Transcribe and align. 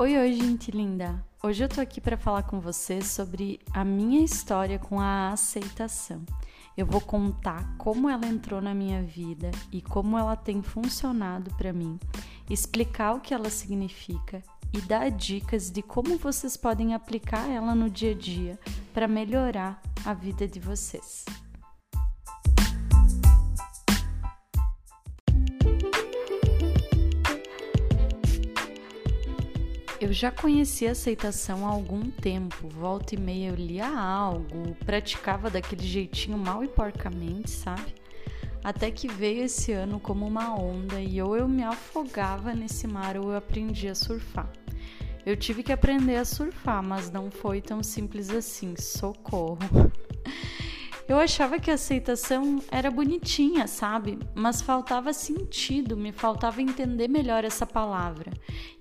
Oi, 0.00 0.16
oi, 0.16 0.32
gente 0.32 0.70
linda! 0.70 1.20
Hoje 1.42 1.64
eu 1.64 1.68
tô 1.68 1.80
aqui 1.80 2.00
para 2.00 2.16
falar 2.16 2.44
com 2.44 2.60
você 2.60 3.02
sobre 3.02 3.58
a 3.72 3.84
minha 3.84 4.24
história 4.24 4.78
com 4.78 5.00
a 5.00 5.30
aceitação. 5.30 6.24
Eu 6.76 6.86
vou 6.86 7.00
contar 7.00 7.76
como 7.76 8.08
ela 8.08 8.24
entrou 8.24 8.60
na 8.60 8.72
minha 8.72 9.02
vida 9.02 9.50
e 9.72 9.82
como 9.82 10.16
ela 10.16 10.36
tem 10.36 10.62
funcionado 10.62 11.52
para 11.56 11.72
mim, 11.72 11.98
explicar 12.48 13.14
o 13.14 13.20
que 13.20 13.34
ela 13.34 13.50
significa 13.50 14.40
e 14.72 14.80
dar 14.80 15.10
dicas 15.10 15.68
de 15.68 15.82
como 15.82 16.16
vocês 16.16 16.56
podem 16.56 16.94
aplicar 16.94 17.50
ela 17.50 17.74
no 17.74 17.90
dia 17.90 18.12
a 18.12 18.14
dia 18.14 18.56
para 18.94 19.08
melhorar 19.08 19.82
a 20.04 20.14
vida 20.14 20.46
de 20.46 20.60
vocês. 20.60 21.24
Eu 30.00 30.12
já 30.12 30.30
conhecia 30.30 30.92
aceitação 30.92 31.66
há 31.66 31.70
algum 31.70 32.08
tempo, 32.08 32.68
volta 32.68 33.16
e 33.16 33.18
meia 33.20 33.48
eu 33.48 33.56
lia 33.56 33.88
algo, 33.88 34.76
praticava 34.86 35.50
daquele 35.50 35.84
jeitinho 35.84 36.38
mal 36.38 36.62
e 36.62 36.68
porcamente, 36.68 37.50
sabe? 37.50 37.96
Até 38.62 38.92
que 38.92 39.08
veio 39.08 39.42
esse 39.42 39.72
ano 39.72 39.98
como 39.98 40.24
uma 40.24 40.54
onda 40.54 41.00
e 41.00 41.20
ou 41.20 41.36
eu 41.36 41.48
me 41.48 41.64
afogava 41.64 42.54
nesse 42.54 42.86
mar 42.86 43.16
ou 43.16 43.30
eu 43.30 43.36
aprendi 43.36 43.88
a 43.88 43.94
surfar. 43.94 44.48
Eu 45.26 45.36
tive 45.36 45.64
que 45.64 45.72
aprender 45.72 46.16
a 46.16 46.24
surfar, 46.24 46.80
mas 46.80 47.10
não 47.10 47.28
foi 47.28 47.60
tão 47.60 47.82
simples 47.82 48.30
assim. 48.30 48.76
Socorro! 48.76 49.58
Eu 51.08 51.18
achava 51.18 51.58
que 51.58 51.70
a 51.70 51.74
aceitação 51.74 52.62
era 52.70 52.90
bonitinha, 52.90 53.66
sabe? 53.66 54.18
Mas 54.34 54.60
faltava 54.60 55.10
sentido, 55.14 55.96
me 55.96 56.12
faltava 56.12 56.60
entender 56.60 57.08
melhor 57.08 57.46
essa 57.46 57.64
palavra. 57.64 58.30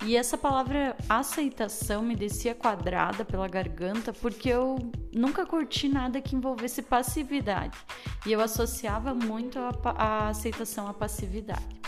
E 0.05 0.17
essa 0.17 0.37
palavra 0.37 0.97
aceitação 1.07 2.02
me 2.03 2.17
descia 2.17 2.53
quadrada 2.53 3.23
pela 3.23 3.47
garganta 3.47 4.11
porque 4.11 4.49
eu 4.49 4.75
nunca 5.15 5.45
curti 5.45 5.87
nada 5.87 6.19
que 6.19 6.35
envolvesse 6.35 6.81
passividade. 6.81 7.77
E 8.25 8.33
eu 8.33 8.41
associava 8.41 9.13
muito 9.13 9.57
a, 9.57 9.71
a 9.95 10.27
aceitação 10.27 10.85
à 10.85 10.93
passividade. 10.93 11.80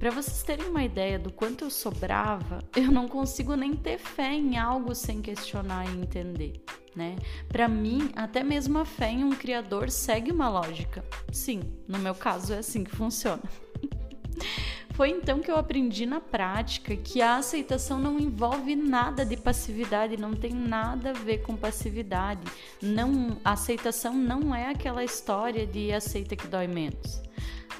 Para 0.00 0.10
vocês 0.10 0.42
terem 0.42 0.68
uma 0.68 0.82
ideia 0.82 1.16
do 1.16 1.32
quanto 1.32 1.66
eu 1.66 1.70
sobrava, 1.70 2.58
eu 2.74 2.90
não 2.90 3.06
consigo 3.06 3.54
nem 3.54 3.76
ter 3.76 3.98
fé 3.98 4.34
em 4.34 4.58
algo 4.58 4.96
sem 4.96 5.22
questionar 5.22 5.86
e 5.86 6.00
entender 6.00 6.60
né? 6.94 7.16
Para 7.48 7.68
mim, 7.68 8.10
até 8.14 8.42
mesmo 8.42 8.78
a 8.78 8.84
fé 8.84 9.10
em 9.10 9.24
um 9.24 9.30
criador 9.30 9.90
segue 9.90 10.30
uma 10.30 10.48
lógica. 10.48 11.04
Sim, 11.32 11.62
no 11.88 11.98
meu 11.98 12.14
caso 12.14 12.52
é 12.52 12.58
assim 12.58 12.84
que 12.84 12.94
funciona. 12.94 13.42
Foi 14.94 15.08
então 15.08 15.40
que 15.40 15.50
eu 15.50 15.56
aprendi 15.56 16.04
na 16.04 16.20
prática 16.20 16.94
que 16.94 17.22
a 17.22 17.36
aceitação 17.36 17.98
não 17.98 18.18
envolve 18.20 18.76
nada 18.76 19.24
de 19.24 19.38
passividade, 19.38 20.18
não 20.18 20.34
tem 20.34 20.52
nada 20.52 21.10
a 21.10 21.14
ver 21.14 21.38
com 21.38 21.56
passividade. 21.56 22.42
Não, 22.80 23.38
a 23.42 23.52
aceitação 23.52 24.12
não 24.12 24.54
é 24.54 24.68
aquela 24.68 25.02
história 25.02 25.66
de 25.66 25.92
aceita 25.92 26.36
que 26.36 26.46
dói 26.46 26.66
menos. 26.66 27.22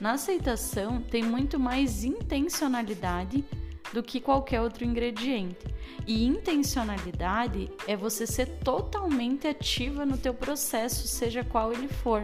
Na 0.01 0.13
aceitação 0.13 1.03
tem 1.03 1.23
muito 1.23 1.61
mais 1.61 2.03
intencionalidade 2.03 3.45
do 3.93 4.03
que 4.03 4.21
qualquer 4.21 4.61
outro 4.61 4.85
ingrediente. 4.85 5.67
E 6.07 6.25
intencionalidade 6.25 7.71
é 7.87 7.97
você 7.97 8.27
ser 8.27 8.47
totalmente 8.65 9.47
ativa 9.47 10.05
no 10.05 10.17
teu 10.17 10.35
processo, 10.35 11.07
seja 11.07 11.45
qual 11.45 11.73
ele 11.73 11.89
for. 11.89 12.23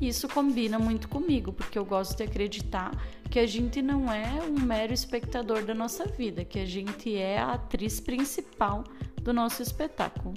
E 0.00 0.08
isso 0.08 0.28
combina 0.28 0.78
muito 0.78 1.08
comigo, 1.08 1.52
porque 1.52 1.78
eu 1.78 1.84
gosto 1.84 2.16
de 2.16 2.22
acreditar 2.22 2.92
que 3.30 3.38
a 3.38 3.46
gente 3.46 3.82
não 3.82 4.12
é 4.12 4.42
um 4.42 4.60
mero 4.60 4.92
espectador 4.92 5.64
da 5.64 5.74
nossa 5.74 6.04
vida, 6.06 6.44
que 6.44 6.58
a 6.58 6.66
gente 6.66 7.16
é 7.16 7.38
a 7.38 7.54
atriz 7.54 7.98
principal 7.98 8.84
do 9.22 9.32
nosso 9.32 9.62
espetáculo. 9.62 10.34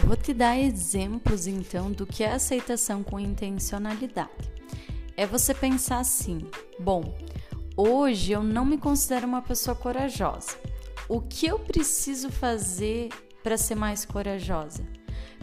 Vou 0.00 0.16
te 0.16 0.32
dar 0.32 0.58
exemplos 0.58 1.46
então 1.46 1.90
do 1.90 2.06
que 2.06 2.22
é 2.22 2.32
aceitação 2.32 3.02
com 3.02 3.18
intencionalidade. 3.18 4.52
É 5.16 5.26
você 5.26 5.54
pensar 5.54 6.00
assim: 6.00 6.40
bom, 6.78 7.16
hoje 7.76 8.32
eu 8.32 8.42
não 8.42 8.64
me 8.64 8.78
considero 8.78 9.26
uma 9.26 9.42
pessoa 9.42 9.74
corajosa. 9.74 10.56
O 11.08 11.20
que 11.20 11.46
eu 11.46 11.58
preciso 11.58 12.30
fazer 12.30 13.08
para 13.42 13.56
ser 13.56 13.74
mais 13.74 14.04
corajosa? 14.04 14.86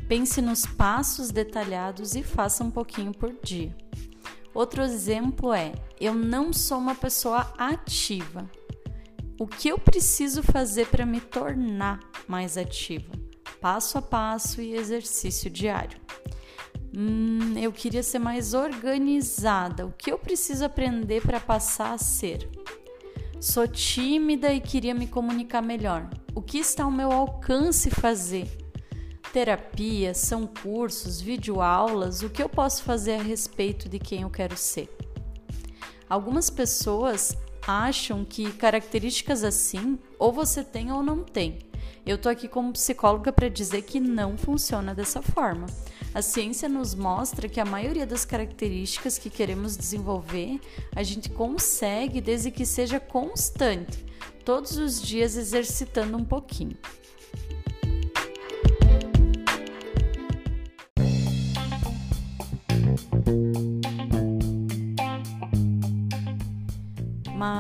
Pense 0.07 0.41
nos 0.41 0.65
passos 0.65 1.29
detalhados 1.29 2.15
e 2.15 2.23
faça 2.23 2.63
um 2.63 2.71
pouquinho 2.71 3.11
por 3.11 3.33
dia. 3.43 3.75
Outro 4.53 4.81
exemplo 4.81 5.53
é: 5.53 5.73
eu 5.99 6.15
não 6.15 6.53
sou 6.53 6.77
uma 6.77 6.95
pessoa 6.95 7.53
ativa. 7.57 8.49
O 9.39 9.45
que 9.45 9.67
eu 9.67 9.77
preciso 9.77 10.41
fazer 10.41 10.87
para 10.87 11.05
me 11.05 11.21
tornar 11.21 11.99
mais 12.27 12.57
ativa? 12.57 13.26
Passo 13.61 13.97
a 13.97 14.01
passo 14.01 14.61
e 14.61 14.73
exercício 14.73 15.49
diário. 15.49 15.99
Hum, 16.95 17.57
eu 17.57 17.71
queria 17.71 18.01
ser 18.01 18.19
mais 18.19 18.53
organizada. 18.53 19.85
O 19.85 19.91
que 19.91 20.11
eu 20.11 20.17
preciso 20.17 20.65
aprender 20.65 21.21
para 21.21 21.39
passar 21.39 21.93
a 21.93 21.97
ser? 21.97 22.49
Sou 23.39 23.67
tímida 23.67 24.51
e 24.51 24.59
queria 24.59 24.95
me 24.95 25.05
comunicar 25.05 25.61
melhor. 25.61 26.09
O 26.33 26.41
que 26.41 26.57
está 26.57 26.83
ao 26.83 26.91
meu 26.91 27.11
alcance 27.11 27.89
fazer? 27.89 28.47
Terapia, 29.31 30.13
são 30.13 30.47
cursos, 30.47 31.21
videoaulas, 31.21 32.23
o 32.23 32.29
que 32.29 32.41
eu 32.41 32.49
posso 32.49 32.83
fazer 32.83 33.19
a 33.19 33.21
respeito 33.21 33.87
de 33.87 33.99
quem 33.99 34.21
eu 34.21 34.29
quero 34.29 34.57
ser? 34.57 34.89
Algumas 36.09 36.49
pessoas 36.49 37.37
acham 37.67 38.23
que 38.23 38.51
características 38.53 39.43
assim 39.43 39.99
ou 40.17 40.31
você 40.31 40.63
tem 40.63 40.91
ou 40.91 41.03
não 41.03 41.23
tem. 41.23 41.59
Eu 42.05 42.17
tô 42.17 42.29
aqui 42.29 42.47
como 42.47 42.73
psicóloga 42.73 43.31
para 43.31 43.49
dizer 43.49 43.81
que 43.81 43.99
não 43.99 44.37
funciona 44.37 44.95
dessa 44.95 45.21
forma. 45.21 45.65
A 46.13 46.21
ciência 46.21 46.69
nos 46.69 46.95
mostra 46.95 47.49
que 47.49 47.59
a 47.59 47.65
maioria 47.65 48.05
das 48.05 48.25
características 48.25 49.17
que 49.17 49.29
queremos 49.29 49.75
desenvolver, 49.77 50.59
a 50.95 51.03
gente 51.03 51.29
consegue 51.29 52.21
desde 52.21 52.49
que 52.49 52.65
seja 52.65 52.99
constante, 52.99 54.05
todos 54.43 54.77
os 54.77 55.01
dias 55.01 55.35
exercitando 55.35 56.17
um 56.17 56.23
pouquinho. 56.23 56.77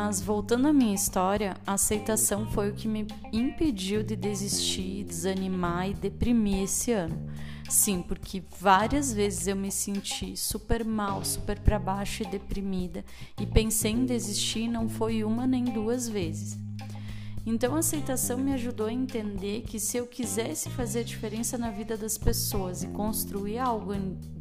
Mas 0.07 0.21
voltando 0.21 0.69
à 0.69 0.71
minha 0.71 0.95
história, 0.95 1.57
a 1.67 1.73
aceitação 1.73 2.45
foi 2.45 2.69
o 2.69 2.73
que 2.73 2.87
me 2.87 3.05
impediu 3.33 4.01
de 4.01 4.15
desistir, 4.15 5.03
desanimar 5.03 5.89
e 5.89 5.93
deprimir 5.93 6.63
esse 6.63 6.93
ano. 6.93 7.29
Sim, 7.67 8.01
porque 8.01 8.41
várias 8.57 9.11
vezes 9.11 9.47
eu 9.47 9.55
me 9.57 9.69
senti 9.69 10.37
super 10.37 10.85
mal, 10.85 11.25
super 11.25 11.59
para 11.59 11.77
baixo 11.77 12.23
e 12.23 12.25
deprimida, 12.25 13.03
e 13.37 13.45
pensei 13.45 13.91
em 13.91 14.05
desistir 14.05 14.69
não 14.69 14.87
foi 14.87 15.25
uma 15.25 15.45
nem 15.45 15.65
duas 15.65 16.07
vezes. 16.07 16.57
Então 17.49 17.75
a 17.75 17.79
aceitação 17.79 18.37
me 18.37 18.51
ajudou 18.51 18.87
a 18.87 18.93
entender 18.93 19.61
que 19.61 19.79
se 19.79 19.95
eu 19.95 20.05
quisesse 20.05 20.69
fazer 20.69 21.05
diferença 21.05 21.57
na 21.57 21.71
vida 21.71 21.95
das 21.95 22.17
pessoas 22.17 22.83
e 22.83 22.87
construir 22.87 23.57
algo 23.57 23.93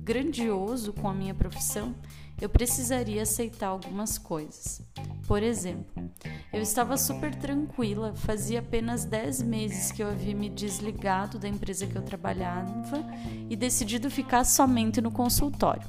grandioso 0.02 0.92
com 0.92 1.08
a 1.08 1.14
minha 1.14 1.32
profissão, 1.32 1.94
eu 2.40 2.48
precisaria 2.48 3.22
aceitar 3.22 3.68
algumas 3.68 4.18
coisas. 4.18 4.82
Por 5.24 5.40
exemplo, 5.40 6.10
eu 6.52 6.60
estava 6.60 6.96
super 6.96 7.32
tranquila, 7.32 8.12
fazia 8.12 8.58
apenas 8.58 9.04
10 9.04 9.40
meses 9.42 9.92
que 9.92 10.02
eu 10.02 10.08
havia 10.08 10.34
me 10.34 10.48
desligado 10.48 11.38
da 11.38 11.48
empresa 11.48 11.86
que 11.86 11.96
eu 11.96 12.02
trabalhava 12.02 13.06
e 13.48 13.54
decidido 13.54 14.10
ficar 14.10 14.42
somente 14.42 15.00
no 15.00 15.12
consultório. 15.12 15.88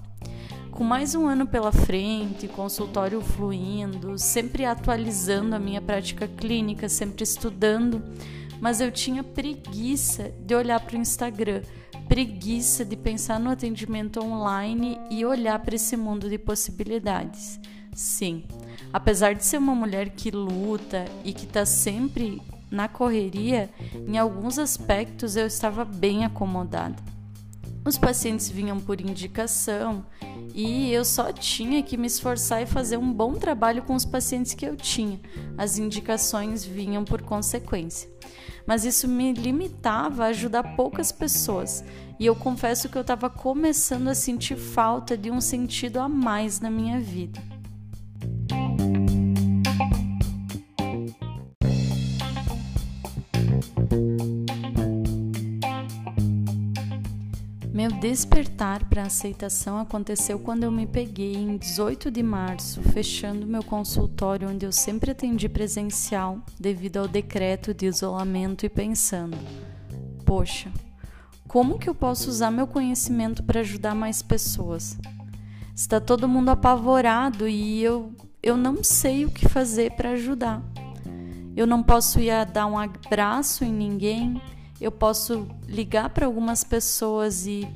Com 0.77 0.83
mais 0.83 1.15
um 1.15 1.25
ano 1.25 1.47
pela 1.47 1.71
frente, 1.71 2.47
consultório 2.47 3.19
fluindo, 3.19 4.15
sempre 4.19 4.63
atualizando 4.63 5.55
a 5.55 5.59
minha 5.59 5.81
prática 5.81 6.27
clínica, 6.27 6.87
sempre 6.87 7.23
estudando, 7.23 7.99
mas 8.61 8.79
eu 8.79 8.91
tinha 8.91 9.23
preguiça 9.23 10.31
de 10.39 10.53
olhar 10.53 10.79
para 10.79 10.95
o 10.95 10.99
Instagram, 10.99 11.63
preguiça 12.07 12.85
de 12.85 12.95
pensar 12.95 13.39
no 13.39 13.49
atendimento 13.49 14.23
online 14.23 14.99
e 15.09 15.25
olhar 15.25 15.57
para 15.57 15.73
esse 15.73 15.97
mundo 15.97 16.29
de 16.29 16.37
possibilidades. 16.37 17.59
Sim, 17.91 18.43
apesar 18.93 19.33
de 19.33 19.43
ser 19.43 19.57
uma 19.57 19.73
mulher 19.73 20.11
que 20.11 20.29
luta 20.29 21.05
e 21.25 21.33
que 21.33 21.45
está 21.45 21.65
sempre 21.65 22.39
na 22.69 22.87
correria, 22.87 23.67
em 24.07 24.15
alguns 24.19 24.59
aspectos 24.59 25.35
eu 25.35 25.47
estava 25.47 25.83
bem 25.83 26.23
acomodada. 26.23 27.16
Os 27.87 27.97
pacientes 27.97 28.49
vinham 28.49 28.81
por 28.81 28.99
indicação 28.99 30.05
e 30.53 30.91
eu 30.91 31.05
só 31.05 31.31
tinha 31.31 31.81
que 31.81 31.95
me 31.95 32.05
esforçar 32.05 32.61
e 32.61 32.65
fazer 32.65 32.97
um 32.97 33.13
bom 33.13 33.35
trabalho 33.35 33.81
com 33.81 33.95
os 33.95 34.03
pacientes 34.03 34.53
que 34.53 34.65
eu 34.65 34.75
tinha. 34.75 35.21
As 35.57 35.77
indicações 35.77 36.65
vinham 36.65 37.05
por 37.05 37.21
consequência. 37.21 38.09
mas 38.65 38.83
isso 38.83 39.07
me 39.07 39.31
limitava 39.31 40.25
a 40.25 40.27
ajudar 40.27 40.75
poucas 40.75 41.13
pessoas. 41.13 41.81
E 42.19 42.25
eu 42.25 42.35
confesso 42.35 42.89
que 42.89 42.97
eu 42.97 43.01
estava 43.01 43.29
começando 43.29 44.09
a 44.09 44.13
sentir 44.13 44.57
falta 44.57 45.15
de 45.15 45.31
um 45.31 45.39
sentido 45.39 46.01
a 46.01 46.09
mais 46.09 46.59
na 46.59 46.69
minha 46.69 46.99
vida. 46.99 47.41
Despertar 57.99 58.85
para 58.85 59.03
a 59.03 59.07
aceitação 59.07 59.79
aconteceu 59.79 60.37
quando 60.37 60.63
eu 60.63 60.71
me 60.71 60.85
peguei 60.85 61.35
em 61.35 61.57
18 61.57 62.11
de 62.11 62.21
março, 62.21 62.81
fechando 62.81 63.47
meu 63.47 63.63
consultório 63.63 64.49
onde 64.49 64.65
eu 64.65 64.71
sempre 64.71 65.11
atendi 65.11 65.49
presencial 65.49 66.39
devido 66.59 66.97
ao 66.97 67.07
decreto 67.07 67.73
de 67.73 67.87
isolamento 67.87 68.65
e 68.65 68.69
pensando: 68.69 69.35
poxa, 70.25 70.71
como 71.47 71.79
que 71.79 71.89
eu 71.89 71.95
posso 71.95 72.29
usar 72.29 72.51
meu 72.51 72.67
conhecimento 72.67 73.43
para 73.43 73.61
ajudar 73.61 73.95
mais 73.95 74.21
pessoas? 74.21 74.97
Está 75.75 75.99
todo 75.99 76.27
mundo 76.27 76.49
apavorado 76.49 77.47
e 77.47 77.83
eu, 77.83 78.11
eu 78.43 78.55
não 78.55 78.83
sei 78.83 79.25
o 79.25 79.31
que 79.31 79.47
fazer 79.49 79.91
para 79.93 80.11
ajudar. 80.11 80.61
Eu 81.55 81.65
não 81.65 81.81
posso 81.81 82.19
ir 82.19 82.45
dar 82.45 82.67
um 82.67 82.77
abraço 82.77 83.63
em 83.63 83.73
ninguém 83.73 84.39
eu 84.79 84.91
posso 84.91 85.47
ligar 85.67 86.09
para 86.09 86.25
algumas 86.25 86.63
pessoas 86.63 87.47
e 87.47 87.67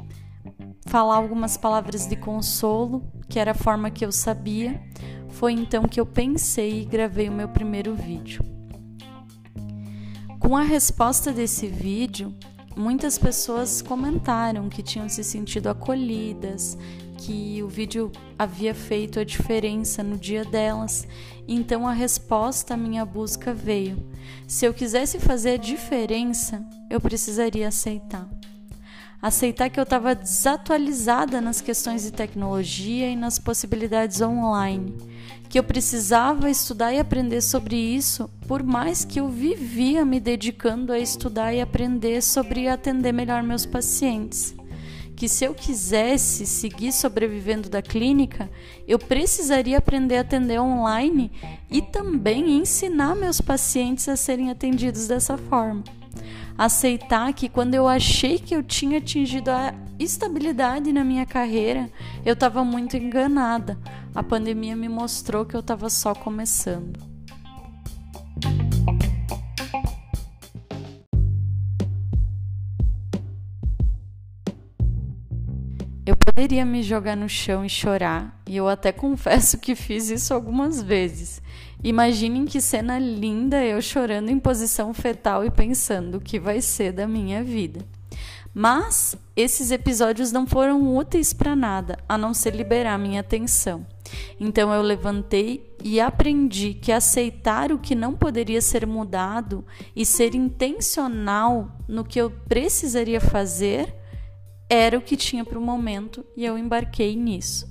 falar 0.92 1.16
algumas 1.16 1.56
palavras 1.56 2.06
de 2.06 2.18
consolo, 2.18 3.02
que 3.30 3.40
era 3.40 3.52
a 3.52 3.56
forma 3.56 3.90
que 3.90 4.06
eu 4.06 4.12
sabia. 4.12 4.84
Foi 5.30 5.54
então 5.54 5.84
que 5.84 6.02
eu 6.02 6.06
pensei 6.06 6.82
e 6.82 6.86
gravei 6.86 7.30
o 7.30 7.32
meu 7.32 7.48
primeiro 7.48 7.96
vídeo. 7.96 8.44
Com 10.38 10.58
a 10.58 10.64
resposta 10.64 11.32
desse 11.32 11.66
vídeo, 11.66 12.36
muitas 12.76 13.18
pessoas 13.18 13.82
comentaram 13.82 14.68
que 14.68 14.84
tinham 14.84 15.08
se 15.08 15.24
sentido 15.24 15.70
acolhidas, 15.70 16.78
que 17.20 17.64
o 17.64 17.70
vídeo 17.70 18.12
havia 18.38 18.76
feito 18.76 19.18
a 19.18 19.24
diferença 19.24 20.04
no 20.04 20.18
dia 20.18 20.44
delas. 20.44 21.08
Então 21.48 21.88
a 21.88 21.94
resposta 21.94 22.74
à 22.74 22.78
minha 22.78 23.06
busca 23.06 23.54
veio. 23.54 24.12
Se 24.46 24.66
eu 24.66 24.74
quisesse 24.74 25.20
fazer 25.22 25.52
a 25.52 25.58
diferença, 25.58 26.62
eu 26.90 27.00
precisaria 27.00 27.70
aceitar. 27.70 28.28
Aceitar 29.22 29.70
que 29.70 29.80
eu 29.80 29.84
estava 29.84 30.16
desatualizada 30.16 31.40
nas 31.40 31.62
questões 31.62 32.02
de 32.02 32.12
tecnologia 32.12 33.10
e 33.10 33.16
nas 33.16 33.38
possibilidades 33.38 34.20
online, 34.20 34.96
que 35.48 35.60
eu 35.60 35.64
precisava 35.64 36.50
estudar 36.50 36.92
e 36.92 37.00
aprender 37.00 37.42
sobre 37.42 37.76
isso, 37.76 38.28
por 38.48 38.64
mais 38.64 39.06
que 39.06 39.20
eu 39.20 39.30
vivia 39.30 40.04
me 40.04 40.20
dedicando 40.20 40.92
a 40.92 40.98
estudar 40.98 41.54
e 41.54 41.62
aprender 41.62 42.22
sobre 42.24 42.68
atender 42.68 43.12
melhor 43.12 43.44
meus 43.44 43.66
pacientes 43.66 44.56
que 45.22 45.30
se 45.30 45.46
eu 45.46 45.54
quisesse 45.54 46.48
seguir 46.48 46.92
sobrevivendo 46.92 47.70
da 47.70 47.80
clínica, 47.80 48.50
eu 48.88 48.98
precisaria 48.98 49.78
aprender 49.78 50.18
a 50.18 50.22
atender 50.22 50.60
online 50.60 51.32
e 51.70 51.80
também 51.80 52.58
ensinar 52.58 53.16
meus 53.16 53.40
pacientes 53.40 54.10
a 54.10 54.16
serem 54.16 54.50
atendidos 54.50 55.08
dessa 55.08 55.38
forma. 55.38 55.84
Aceitar 56.62 57.34
que 57.34 57.50
quando 57.50 57.74
eu 57.74 57.88
achei 57.88 58.38
que 58.38 58.56
eu 58.56 58.62
tinha 58.62 59.00
atingido 59.00 59.50
a 59.50 59.74
estabilidade 59.98 60.94
na 60.94 61.04
minha 61.04 61.26
carreira, 61.26 61.90
eu 62.24 62.34
estava 62.34 62.64
muito 62.64 62.96
enganada. 62.96 63.80
A 64.14 64.22
pandemia 64.22 64.76
me 64.76 64.88
mostrou 64.88 65.44
que 65.44 65.56
eu 65.56 65.62
estava 65.62 65.90
só 65.90 66.14
começando. 66.14 67.11
Poderia 76.42 76.66
me 76.66 76.82
jogar 76.82 77.16
no 77.16 77.30
chão 77.30 77.64
e 77.64 77.70
chorar, 77.70 78.42
e 78.48 78.58
eu 78.58 78.68
até 78.68 78.90
confesso 78.92 79.60
que 79.60 79.76
fiz 79.76 80.10
isso 80.10 80.34
algumas 80.34 80.82
vezes. 80.82 81.40
Imaginem 81.84 82.46
que 82.46 82.60
cena 82.60 82.98
linda 82.98 83.64
eu 83.64 83.80
chorando 83.80 84.30
em 84.30 84.40
posição 84.40 84.92
fetal 84.92 85.46
e 85.46 85.52
pensando 85.52 86.16
o 86.16 86.20
que 86.20 86.40
vai 86.40 86.60
ser 86.60 86.94
da 86.94 87.08
minha 87.08 87.44
vida. 87.44 87.86
Mas 88.52 89.16
esses 89.36 89.70
episódios 89.70 90.32
não 90.32 90.48
foram 90.48 90.98
úteis 90.98 91.32
para 91.32 91.56
nada, 91.56 92.00
a 92.10 92.18
não 92.18 92.34
ser 92.34 92.56
liberar 92.56 92.98
minha 92.98 93.22
atenção. 93.22 93.86
Então 94.40 94.74
eu 94.74 94.82
levantei 94.82 95.72
e 95.84 96.02
aprendi 96.02 96.74
que 96.74 96.92
aceitar 96.92 97.72
o 97.72 97.78
que 97.78 97.94
não 97.94 98.16
poderia 98.16 98.62
ser 98.62 98.88
mudado 98.88 99.64
e 99.96 100.04
ser 100.04 100.34
intencional 100.34 101.70
no 101.88 102.04
que 102.04 102.20
eu 102.20 102.32
precisaria 102.32 103.22
fazer 103.22 104.01
era 104.74 104.98
o 104.98 105.02
que 105.02 105.18
tinha 105.18 105.44
para 105.44 105.60
o 105.60 105.62
momento 105.62 106.26
e 106.34 106.46
eu 106.46 106.58
embarquei 106.58 107.14
nisso. 107.14 107.70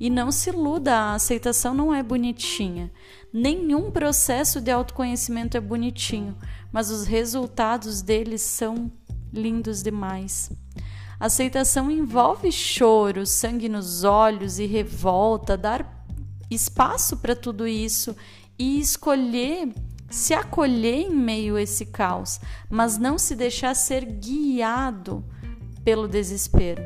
E 0.00 0.10
não 0.10 0.32
se 0.32 0.50
iluda, 0.50 0.92
a 0.92 1.14
aceitação 1.14 1.72
não 1.72 1.94
é 1.94 2.02
bonitinha. 2.02 2.90
Nenhum 3.32 3.88
processo 3.88 4.60
de 4.60 4.68
autoconhecimento 4.68 5.56
é 5.56 5.60
bonitinho, 5.60 6.36
mas 6.72 6.90
os 6.90 7.06
resultados 7.06 8.02
deles 8.02 8.42
são 8.42 8.90
lindos 9.32 9.80
demais. 9.80 10.50
Aceitação 11.20 11.88
envolve 11.88 12.50
choro, 12.50 13.24
sangue 13.24 13.68
nos 13.68 14.02
olhos 14.02 14.58
e 14.58 14.66
revolta, 14.66 15.56
dar 15.56 16.04
espaço 16.50 17.18
para 17.18 17.36
tudo 17.36 17.64
isso 17.64 18.16
e 18.58 18.80
escolher 18.80 19.72
se 20.10 20.34
acolher 20.34 21.06
em 21.06 21.10
meio 21.10 21.54
a 21.54 21.62
esse 21.62 21.86
caos, 21.86 22.40
mas 22.68 22.98
não 22.98 23.18
se 23.18 23.36
deixar 23.36 23.74
ser 23.74 24.04
guiado 24.04 25.24
pelo 25.84 26.08
desespero. 26.08 26.82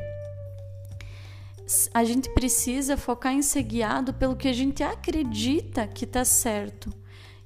A 1.93 2.03
gente 2.03 2.29
precisa 2.31 2.97
focar 2.97 3.33
em 3.33 3.41
ser 3.41 3.63
guiado 3.63 4.13
pelo 4.13 4.35
que 4.35 4.47
a 4.47 4.53
gente 4.53 4.81
acredita 4.81 5.87
que 5.87 6.03
está 6.03 6.25
certo 6.25 6.91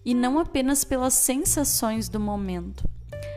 e 0.05 0.13
não 0.13 0.39
apenas 0.39 0.83
pelas 0.83 1.13
sensações 1.13 2.09
do 2.09 2.19
momento. 2.19 2.88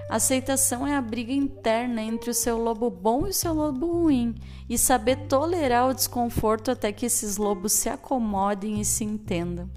Aceitação 0.08 0.86
é 0.86 0.96
a 0.96 1.02
briga 1.02 1.32
interna 1.32 2.00
entre 2.00 2.30
o 2.30 2.34
seu 2.34 2.56
lobo 2.56 2.88
bom 2.88 3.26
e 3.26 3.30
o 3.30 3.34
seu 3.34 3.52
lobo 3.52 4.02
ruim 4.02 4.36
e 4.68 4.78
saber 4.78 5.26
tolerar 5.26 5.88
o 5.88 5.94
desconforto 5.94 6.70
até 6.70 6.92
que 6.92 7.06
esses 7.06 7.36
lobos 7.36 7.72
se 7.72 7.88
acomodem 7.88 8.80
e 8.80 8.84
se 8.84 9.02
entendam. 9.02 9.68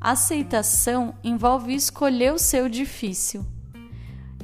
Aceitação 0.00 1.14
envolve 1.22 1.72
escolher 1.72 2.32
o 2.32 2.38
seu 2.38 2.68
difícil, 2.68 3.46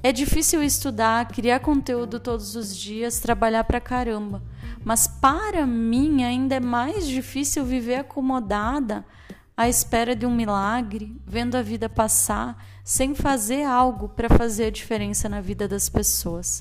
é 0.05 0.13
difícil 0.13 0.63
estudar, 0.63 1.27
criar 1.29 1.61
conteúdo 1.61 2.21
todos 2.21 2.55
os 2.57 2.77
dias, 2.77 3.21
trabalhar 3.21 3.65
pra 3.65 3.81
caramba. 3.81 4.43
Mas 4.85 5.07
para 5.07 5.65
mim 5.65 6.23
ainda 6.23 6.57
é 6.57 6.61
mais 6.61 7.09
difícil 7.09 7.65
viver 7.65 7.95
acomodada 7.95 9.03
à 9.57 9.67
espera 9.67 10.15
de 10.15 10.27
um 10.27 10.35
milagre, 10.35 11.17
vendo 11.27 11.55
a 11.55 11.63
vida 11.63 11.89
passar, 11.89 12.63
sem 12.85 13.15
fazer 13.15 13.65
algo 13.65 14.11
para 14.11 14.29
fazer 14.29 14.67
a 14.67 14.71
diferença 14.71 15.27
na 15.27 15.41
vida 15.41 15.67
das 15.67 15.89
pessoas. 15.89 16.61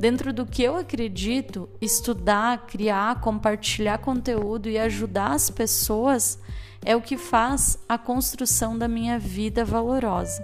Dentro 0.00 0.32
do 0.32 0.44
que 0.44 0.60
eu 0.60 0.76
acredito, 0.76 1.68
estudar, 1.80 2.66
criar, 2.66 3.20
compartilhar 3.20 3.98
conteúdo 3.98 4.68
e 4.68 4.76
ajudar 4.76 5.34
as 5.34 5.48
pessoas 5.48 6.40
é 6.84 6.96
o 6.96 7.00
que 7.00 7.16
faz 7.16 7.78
a 7.88 7.96
construção 7.96 8.76
da 8.76 8.88
minha 8.88 9.16
vida 9.16 9.64
valorosa. 9.64 10.42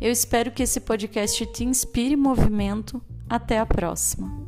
Eu 0.00 0.10
espero 0.10 0.50
que 0.50 0.62
esse 0.62 0.80
podcast 0.80 1.44
te 1.46 1.64
inspire 1.64 2.16
movimento. 2.16 3.02
Até 3.28 3.58
a 3.58 3.66
próxima. 3.66 4.45